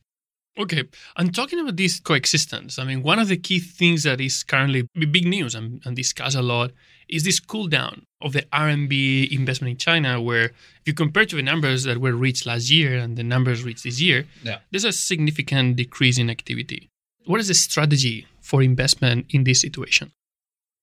[0.59, 0.85] Okay,
[1.19, 4.89] and talking about this coexistence, I mean, one of the key things that is currently
[5.17, 6.71] big news and, and discussed a lot
[7.11, 11.37] is this cool down of the RMB investment in China, where if you compare to
[11.37, 14.61] the numbers that were reached last year and the numbers reached this year, Yeah.
[14.71, 16.89] there's a significant decrease in activity.
[17.27, 20.11] What is the strategy for investment in this situation?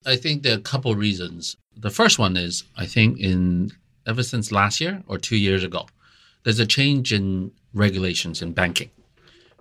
[0.05, 1.57] I think there are a couple of reasons.
[1.75, 3.71] The first one is I think in
[4.05, 5.87] ever since last year or two years ago,
[6.43, 8.91] there's a change in regulations in banking.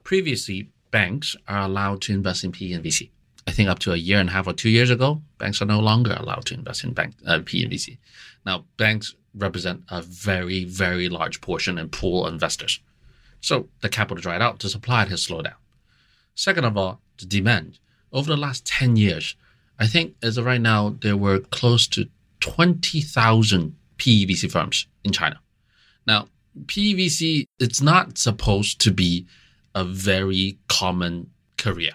[0.05, 3.11] Previously, banks are allowed to invest in PE and VC.
[3.47, 5.67] I think up to a year and a half or two years ago, banks are
[5.67, 7.99] no longer allowed to invest in bank uh, PE and VC.
[8.47, 12.81] Now, banks represent a very, very large portion and pool of investors.
[13.41, 15.55] So the capital dried out, the supply has slowed down.
[16.35, 17.79] Second of all, the demand.
[18.13, 19.37] Over the last 10 years,
[19.79, 22.09] I think as of right now, there were close to
[22.41, 25.41] 20,000 PEVC firms in China.
[26.07, 26.29] Now,
[26.67, 29.27] PEVC, it's not supposed to be
[29.75, 31.93] a very common career.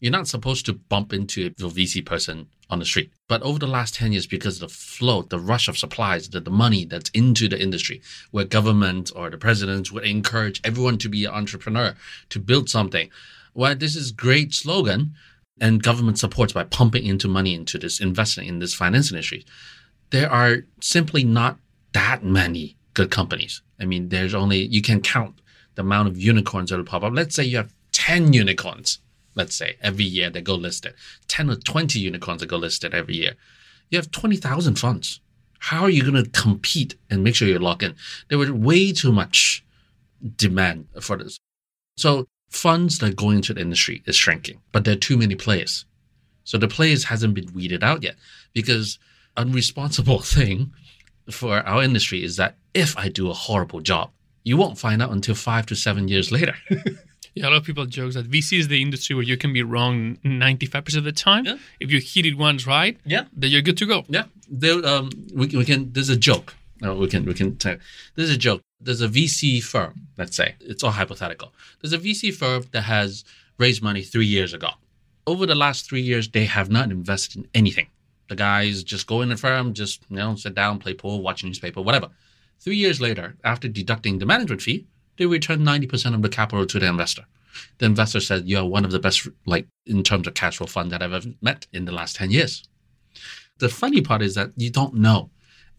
[0.00, 3.10] You're not supposed to bump into a VC person on the street.
[3.28, 6.40] But over the last 10 years, because of the flow, the rush of supplies, the,
[6.40, 11.08] the money that's into the industry, where government or the presidents would encourage everyone to
[11.08, 11.94] be an entrepreneur,
[12.28, 13.10] to build something.
[13.54, 15.14] Well, this is great slogan
[15.60, 19.44] and government supports by pumping into money into this investing in this finance industry.
[20.10, 21.58] There are simply not
[21.92, 23.62] that many good companies.
[23.80, 25.40] I mean, there's only, you can count
[25.74, 27.12] the amount of unicorns that will pop up.
[27.14, 28.98] Let's say you have 10 unicorns,
[29.34, 30.94] let's say, every year that go listed,
[31.28, 33.34] 10 or 20 unicorns that go listed every year.
[33.90, 35.20] You have 20,000 funds.
[35.60, 37.94] How are you going to compete and make sure you lock in?
[38.28, 39.64] There was way too much
[40.36, 41.38] demand for this.
[41.96, 45.84] So funds that go into the industry is shrinking, but there are too many players.
[46.44, 48.16] So the players hasn't been weeded out yet
[48.52, 48.98] because
[49.38, 50.72] unresponsible thing
[51.30, 54.10] for our industry is that if I do a horrible job,
[54.44, 56.54] you won't find out until five to seven years later.
[57.34, 59.62] Yeah, a lot of people joke that VC is the industry where you can be
[59.62, 61.44] wrong 95% of the time.
[61.44, 61.58] Yeah.
[61.78, 63.24] If you hit it once right, Yeah.
[63.32, 64.04] then you're good to go.
[64.08, 65.92] Yeah, there, um, we, we can.
[65.92, 66.56] There's a joke.
[66.80, 67.54] No, we can we can.
[67.56, 67.76] Tell.
[68.16, 68.62] There's a joke.
[68.80, 70.08] There's a VC firm.
[70.16, 71.52] Let's say it's all hypothetical.
[71.80, 73.22] There's a VC firm that has
[73.56, 74.70] raised money three years ago.
[75.24, 77.86] Over the last three years, they have not invested in anything.
[78.28, 81.44] The guys just go in the firm, just you know, sit down, play pool, watch
[81.44, 82.08] newspaper, whatever.
[82.60, 84.86] Three years later, after deducting the management fee,
[85.16, 87.24] they return ninety percent of the capital to the investor.
[87.78, 90.66] The investor said, "You are one of the best, like in terms of cash flow
[90.66, 92.68] fund that I've ever met in the last ten years."
[93.58, 95.30] The funny part is that you don't know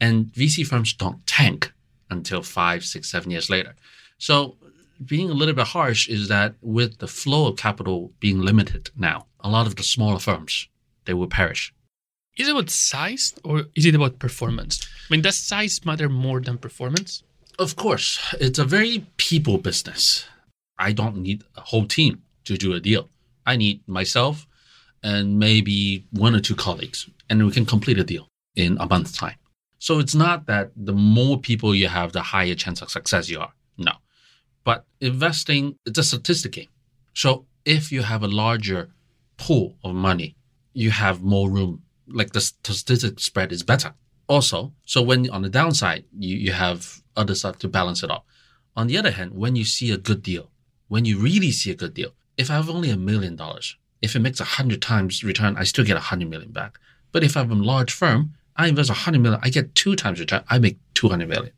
[0.01, 1.71] And VC firms don't tank
[2.09, 3.75] until five, six, seven years later.
[4.17, 4.57] So
[5.05, 9.27] being a little bit harsh is that with the flow of capital being limited now,
[9.41, 10.67] a lot of the smaller firms,
[11.05, 11.73] they will perish.
[12.39, 14.80] Is it about size or is it about performance?
[14.82, 17.21] I mean, does size matter more than performance?
[17.60, 20.25] Of course, it's a very people business.
[20.78, 23.10] I don't need a whole team to do a deal.
[23.45, 24.47] I need myself
[25.04, 29.12] and maybe one or two colleagues, and we can complete a deal in a month's
[29.12, 29.36] time.
[29.80, 33.41] So it's not that the more people you have, the higher chance of success you
[33.41, 33.52] are.
[33.78, 33.91] No.
[34.63, 36.69] But investing, it's a statistic game.
[37.13, 38.91] So if you have a larger
[39.36, 40.38] pool of money,
[40.73, 41.84] you have more room.
[42.10, 43.93] Like the statistic spread is better.
[44.28, 48.24] Also, so when on the downside, you, you have other stuff to balance it out.
[48.76, 50.52] On the other hand, when you see a good deal,
[50.88, 54.15] when you really see a good deal, if I have only a million dollars, if
[54.15, 56.80] it makes a hundred times return, I still get a hundred million back.
[57.12, 60.19] But if I'm a large firm, I invest a hundred million, I get two times
[60.19, 61.54] return, I make 200 million.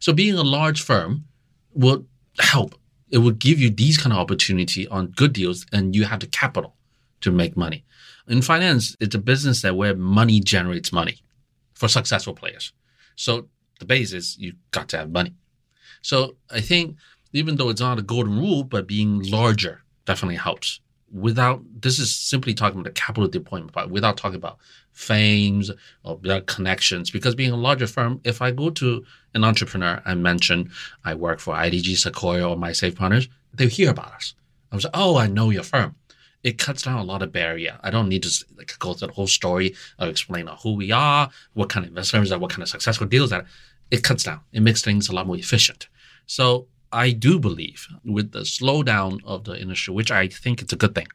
[0.00, 1.24] So being a large firm
[1.72, 2.06] will
[2.38, 2.74] help.
[3.10, 6.26] It will give you these kind of opportunity on good deals and you have the
[6.26, 6.76] capital
[7.24, 7.84] to make money.
[8.28, 11.16] In finance, it's a business that where money generates money
[11.72, 12.72] for successful players.
[13.16, 13.48] So
[13.80, 15.34] the base is you got to have money.
[16.02, 16.96] So I think
[17.32, 20.80] even though it's not a golden rule, but being larger definitely helps.
[21.10, 24.58] Without this is simply talking about the capital deployment part, without talking about
[24.92, 25.70] fames
[26.02, 27.10] or connections.
[27.10, 30.70] Because being a larger firm, if I go to an entrepreneur and mention
[31.04, 34.34] I work for IDG, Sequoia, or my SAIF Partners, they hear about us.
[34.70, 35.94] I was like, oh, I know your firm.
[36.44, 37.80] It cuts down a lot of barrier.
[37.82, 41.30] I don't need to like, go through the whole story of explain who we are,
[41.54, 43.46] what kind of investors are, what kind of successful deals that.
[43.90, 44.40] It cuts down.
[44.52, 45.88] It makes things a lot more efficient.
[46.26, 50.76] So I do believe with the slowdown of the industry, which I think it's a
[50.76, 51.08] good thing,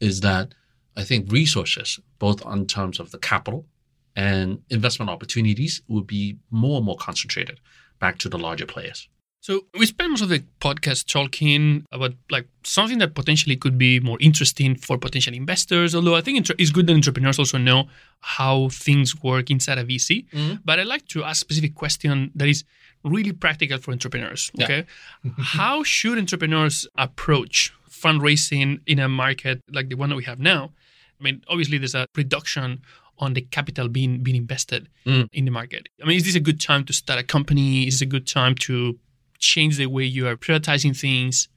[0.00, 0.54] is that
[0.96, 3.66] I think resources, both on terms of the capital
[4.14, 7.60] and investment opportunities, will be more and more concentrated
[7.98, 9.08] back to the larger players.
[9.46, 14.00] So we spend most of the podcast talking about like something that potentially could be
[14.00, 15.94] more interesting for potential investors.
[15.94, 17.86] Although I think it's good that entrepreneurs also know
[18.22, 20.28] how things work inside a VC.
[20.30, 20.54] Mm-hmm.
[20.64, 22.64] But I'd like to ask a specific question that is
[23.04, 24.50] really practical for entrepreneurs.
[24.60, 24.84] Okay,
[25.22, 25.30] yeah.
[25.38, 30.72] how should entrepreneurs approach fundraising in a market like the one that we have now?
[31.20, 32.82] I mean, obviously there's a reduction
[33.20, 35.28] on the capital being being invested mm.
[35.32, 35.88] in the market.
[36.02, 37.86] I mean, is this a good time to start a company?
[37.86, 38.98] Is this a good time to
[39.38, 41.48] change the way you are prioritizing things?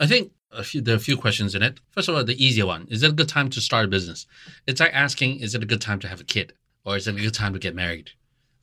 [0.00, 0.32] I think
[0.62, 1.80] few, there are a few questions in it.
[1.90, 4.26] First of all, the easier one is it a good time to start a business?
[4.66, 6.52] It's like asking, is it a good time to have a kid?
[6.84, 8.10] Or is it a good time to get married?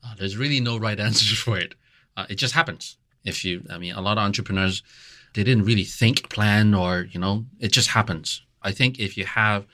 [0.04, 1.76] Uh, there's really no right answer for it.
[2.16, 2.98] Uh, it just happens.
[3.24, 4.84] If you, I mean, a lot of entrepreneurs,
[5.34, 8.44] they didn't really think, plan, or, you know, it just happens.
[8.62, 9.66] I think if you have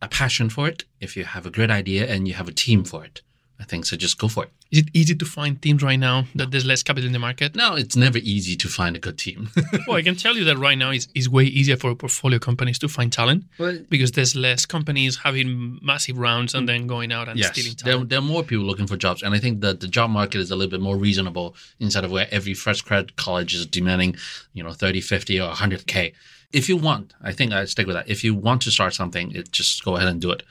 [0.00, 2.84] a passion for it, if you have a great idea and you have a team
[2.84, 3.22] for it,
[3.60, 3.96] I think so.
[3.96, 4.50] Just go for it.
[4.72, 7.54] Is it easy to find teams right now that there's less capital in the market?
[7.54, 9.48] No, it's never easy to find a good team.
[9.86, 12.78] well, I can tell you that right now it's, it's way easier for portfolio companies
[12.80, 16.66] to find talent well, because there's less companies having massive rounds and mm.
[16.66, 18.08] then going out and yes, stealing talent.
[18.08, 19.22] There, there are more people looking for jobs.
[19.22, 22.10] And I think that the job market is a little bit more reasonable instead of
[22.10, 24.16] where every fresh grad college is demanding,
[24.52, 26.12] you know, 30, 50 or 100K.
[26.52, 28.08] If you want, I think I stick with that.
[28.08, 30.42] If you want to start something, it, just go ahead and do it.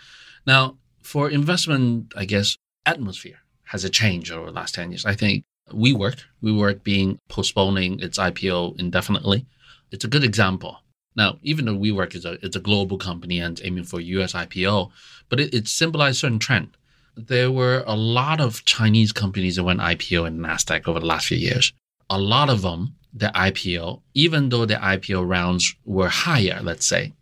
[0.46, 5.06] Now, for investment, I guess atmosphere has a change over the last 10 years.
[5.06, 9.46] I think WeWork, WeWork being postponing its IPO indefinitely,
[9.92, 10.80] it's a good example.
[11.16, 14.92] Now, even though WeWork is a, it's a global company and aiming for US IPO,
[15.30, 16.76] but it, it symbolized a certain trend.
[17.16, 21.28] There were a lot of Chinese companies that went IPO in NASDAQ over the last
[21.28, 21.72] few years.
[22.10, 27.14] A lot of them, the IPO, even though the IPO rounds were higher, let's say,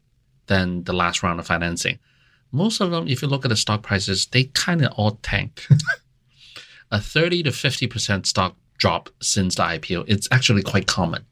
[0.48, 2.00] than the last round of financing,
[2.52, 5.66] most of them, if you look at the stock prices, they kind of all tank.
[6.92, 11.26] a 30 to 50% stock drop since the IPO, it's actually quite common.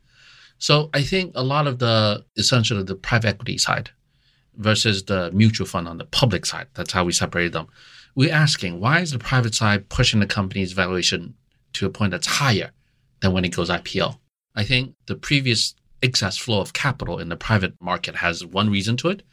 [0.60, 3.89] So I think a lot of the essentially the private equity side
[4.55, 7.67] versus the mutual fund on the public side, that's how we separate them.
[8.15, 11.36] We're asking why is the private side pushing the company's valuation
[11.73, 12.72] to a point that's higher
[13.22, 14.17] than when it goes IPO?
[14.55, 18.97] I think the previous excess flow of capital in the private market has one reason
[18.97, 19.24] to it.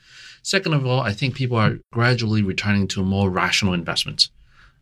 [0.46, 4.30] Second of all, I think people are gradually returning to more rational investments.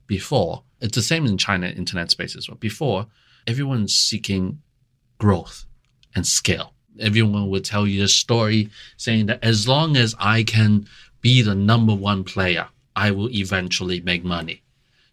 [0.06, 2.58] Before, it's the same in China internet space as well.
[2.58, 3.06] Before,
[3.46, 4.60] everyone's seeking
[5.16, 5.64] growth
[6.14, 6.74] and scale.
[7.00, 10.86] Everyone would tell you a story saying that as long as I can
[11.22, 14.62] be the number one player, I will eventually make money.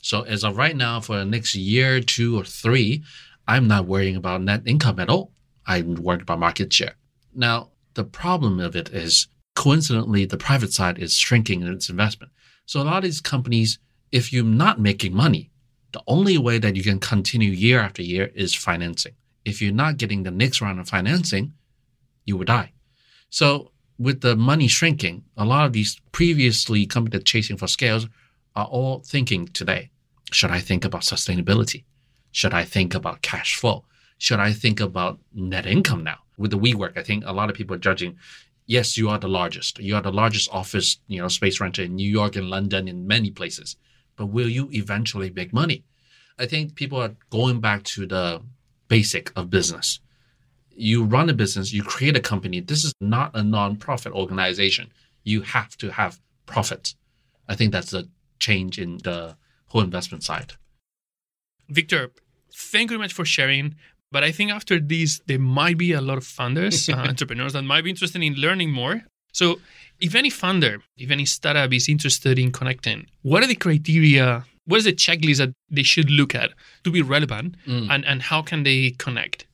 [0.02, 3.04] So as of right now, for the next year, two or three,
[3.48, 5.32] I'm not worrying about net income at all.
[5.66, 6.96] I'm worried about market share.
[7.34, 12.32] Now, the problem of it is coincidentally, the private side is shrinking in its investment.
[12.66, 13.80] So a lot of these companies,
[14.12, 15.52] if you're not making money,
[15.94, 19.14] The only way that you can continue year after year is financing.
[19.44, 21.54] If you're not getting the next round of financing,
[22.26, 22.72] you will die.
[23.30, 28.08] So with the money shrinking, a lot of these previously companies chasing for scales
[28.56, 29.92] are all thinking today,
[30.32, 31.84] should I think about sustainability?
[32.32, 33.84] Should I think about cash flow?
[34.18, 36.20] Should I think about net income now?
[36.38, 38.18] With the WeWork, I think a lot of people are judging,
[38.72, 39.80] yes, you are the largest.
[39.80, 43.06] You are the largest office, you know, space renter in New York and London in
[43.06, 43.76] many places.
[44.16, 45.84] But will you eventually make money?
[46.40, 48.42] I think people are going back to the
[48.88, 50.00] basic of business.
[50.70, 52.62] You run a business, you create a company.
[52.62, 54.90] This is not a non-profit organization.
[55.26, 56.96] You have to have profits.
[57.50, 58.06] I think that's a
[58.40, 59.36] change in the
[59.68, 60.54] whole investment side.
[61.68, 62.12] Victor,
[62.56, 63.76] thank you very much for sharing.
[64.12, 67.64] But I think after this, there might be a lot of funders, uh, entrepreneurs that
[67.64, 69.04] might be interested in learning more.
[69.34, 69.60] So,
[70.00, 74.44] if any funder, if any startup is interested in connecting, what are the criteria?
[74.66, 76.52] What is the checklist that they should look at
[76.84, 77.88] to be relevant, Mm.
[77.90, 79.46] and, and how can they connect?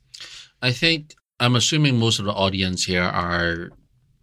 [0.61, 3.69] I think I'm assuming most of the audience here are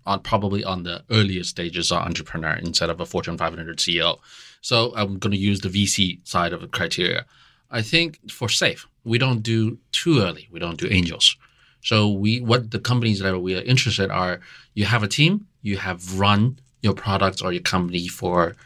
[0.07, 4.19] on probably on the earlier stages of entrepreneur instead of a Fortune 500 CEO.
[4.61, 7.25] So I'm going to use the VC side of the criteria.
[7.71, 10.49] I think for SAIF, we don't do too early.
[10.51, 11.37] We don't do angels.
[11.83, 14.41] So we what the companies that we are interested are
[14.75, 18.57] you have a team, you have run your products or your company for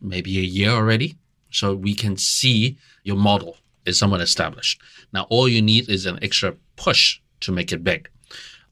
[0.00, 1.16] maybe a year already.
[1.50, 4.80] So we can see your model is somewhat established.
[5.12, 8.08] Now all you need is an extra push to make it big.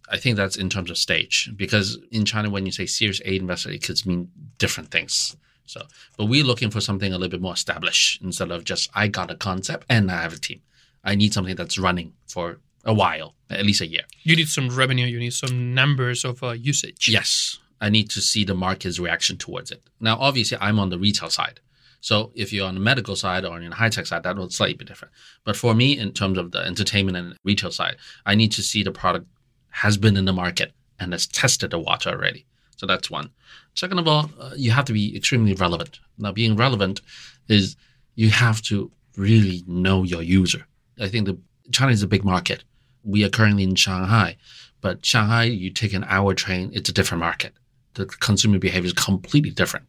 [0.08, 3.36] I think that's in terms of stage because in China, when you say Series A
[3.36, 5.36] investor, it could mean different things.
[5.64, 5.82] So,
[6.18, 9.30] but we're looking for something a little bit more established instead of just I got
[9.30, 10.60] a concept and I have a team.
[11.04, 14.02] I need something that's running for a while, at least a year.
[14.22, 17.08] You need some revenue, you need some numbers of uh, usage.
[17.08, 19.82] Yes, I need to see the market's reaction towards it.
[20.00, 21.60] Now, obviously, I'm on the retail side.
[22.00, 24.50] So if you're on the medical side or on the high tech side, that will
[24.50, 25.14] slightly be different.
[25.44, 27.96] But for me, in terms of the entertainment and retail side,
[28.26, 29.26] I need to see the product
[29.70, 32.44] has been in the market and has tested the water already.
[32.76, 33.30] So that's one.
[33.74, 36.00] Second of all, uh, you have to be extremely relevant.
[36.18, 37.00] Now, being relevant
[37.48, 37.76] is
[38.16, 40.66] you have to really know your user.
[41.02, 41.38] I think the
[41.72, 42.64] China is a big market.
[43.02, 44.36] We are currently in Shanghai,
[44.80, 47.52] but Shanghai, you take an hour train, it's a different market.
[47.94, 49.86] The consumer behavior is completely different.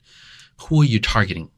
[0.63, 1.51] Who are you targeting?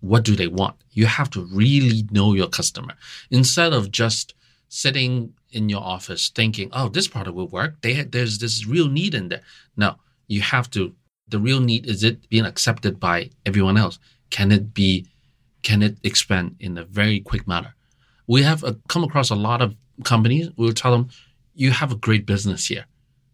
[0.00, 0.76] What do they want?
[0.92, 2.94] You have to really know your customer
[3.30, 4.34] instead of just
[4.68, 9.14] sitting in your office thinking, "Oh, this product will work." They, there's this real need
[9.14, 9.42] in there.
[9.76, 9.96] No,
[10.26, 10.94] you have to.
[11.28, 13.98] The real need is it being accepted by everyone else?
[14.30, 15.06] Can it be?
[15.62, 17.74] Can it expand in a very quick manner?
[18.30, 19.74] We have uh, come across a lot of
[20.04, 20.50] companies.
[20.56, 21.08] We'll tell them,
[21.62, 22.84] "You have a great business here,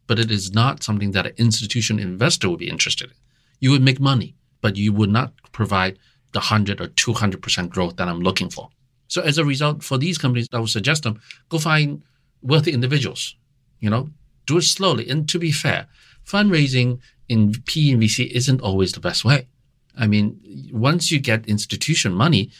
[0.06, 3.16] but it is not something that an institution investor would be interested in.
[3.60, 4.30] You would make money,
[4.62, 5.98] but you would not provide
[6.32, 8.70] the hundred or two hundred percent growth that I'm looking for."
[9.08, 11.20] So as a result, for these companies, I would suggest them
[11.50, 12.02] go find
[12.40, 13.36] wealthy individuals.
[13.80, 14.08] You know,
[14.46, 15.10] do it slowly.
[15.10, 15.88] And to be fair,
[16.24, 19.48] fundraising in P and VC isn't always the best way.
[19.94, 20.26] I mean,
[20.72, 22.50] once you get institution money,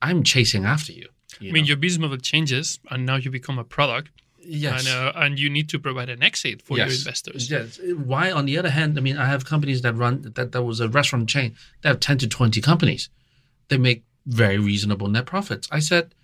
[0.00, 1.11] I'm chasing after you.
[1.48, 1.68] I mean, know.
[1.68, 4.86] your business model changes, and now you become a product, yes.
[4.86, 7.50] and, uh, and you need to provide an exit for your investors.
[7.50, 7.80] Yes.
[8.04, 10.80] Why, on the other hand, I mean, I have companies that run that that was
[10.80, 11.54] a restaurant chain.
[11.82, 13.08] They have ten to twenty companies.
[13.68, 15.68] They make very reasonable net profits.
[15.70, 16.14] I said,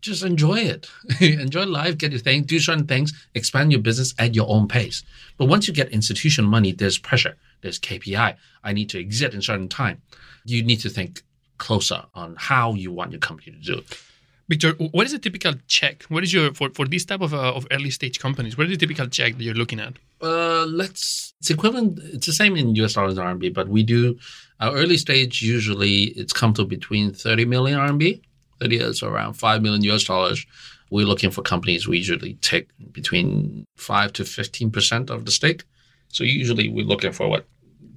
[0.00, 0.88] just enjoy it,
[1.20, 5.02] enjoy life, get your thing, do certain things, expand your business at your own pace.
[5.36, 8.36] But once you get institution money, there's pressure, there's KPI.
[8.62, 10.02] I need to exit in certain time.
[10.44, 11.22] You need to think
[11.58, 14.00] closer on how you want your company to do it.
[14.48, 16.04] Victor, what is a typical check?
[16.04, 18.56] What is your for, for this type of uh, of early stage companies?
[18.56, 19.94] What is the typical check that you're looking at?
[20.22, 21.34] Uh, let's.
[21.40, 21.98] It's equivalent.
[22.02, 24.18] It's the same in US dollars and RMB, but we do
[24.60, 25.42] our early stage.
[25.42, 28.22] Usually, it's come to between thirty million RMB.
[28.58, 30.46] Thirty is around five million US dollars.
[30.90, 31.86] We're looking for companies.
[31.86, 35.64] We usually take between five to fifteen percent of the stake.
[36.08, 37.44] So usually, we're looking for what?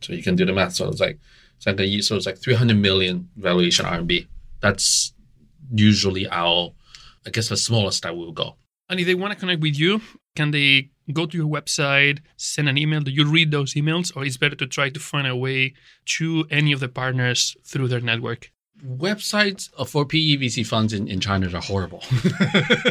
[0.01, 0.73] So you can do the math.
[0.73, 1.17] So it's like,
[1.59, 4.27] so it's like three hundred million valuation RMB.
[4.59, 5.13] That's
[5.73, 6.73] usually our,
[7.25, 8.55] I guess, the smallest that we'll go.
[8.89, 10.01] And if they want to connect with you,
[10.35, 13.01] can they go to your website, send an email?
[13.01, 15.73] Do you read those emails, or it's better to try to find a way
[16.17, 18.51] to any of the partners through their network?
[18.85, 22.03] websites for PEVC funds in, in China are horrible.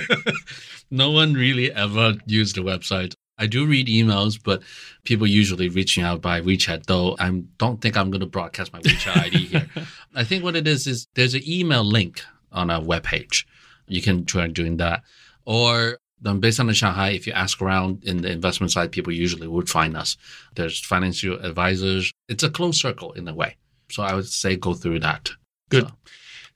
[0.91, 3.15] no one really ever used the website.
[3.39, 4.63] I do read emails, but
[5.05, 8.81] people usually reaching out by WeChat, though I don't think I'm going to broadcast my
[8.81, 9.71] WeChat ID here.
[10.15, 13.45] I think what it is is there's an email link on a webpage.
[13.87, 15.03] You can try doing that.
[15.45, 19.13] Or then based on the Shanghai, if you ask around in the investment side, people
[19.13, 20.17] usually would find us.
[20.55, 22.13] There's financial advisors.
[22.29, 23.57] It's a closed circle in a way.
[23.91, 25.31] So I would say go through that.
[25.71, 25.89] Good.
[25.89, 25.95] So-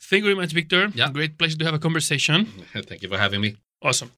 [0.01, 0.89] Thank you very much, Victor.
[0.95, 1.11] Yeah.
[1.11, 2.45] Great pleasure to have a conversation.
[2.75, 3.57] Thank you for having me.
[3.81, 4.11] Awesome.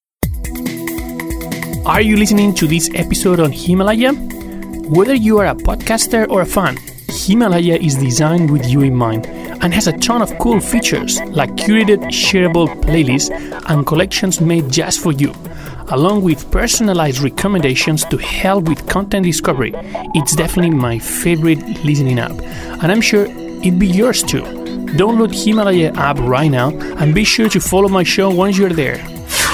[1.87, 4.12] Are you listening to this episode on Himalaya?
[4.12, 6.77] Whether you are a podcaster or a fan,
[7.09, 9.27] Himalaya is designed with you in mind
[9.61, 13.31] and has a ton of cool features like curated, shareable playlists
[13.69, 15.33] and collections made just for you,
[15.89, 19.73] along with personalized recommendations to help with content discovery.
[20.15, 22.33] It's definitely my favorite listening app,
[22.83, 24.43] and I'm sure it'd be yours too.
[24.97, 29.16] Download Himalaya app right now and be sure to follow my show once you're there.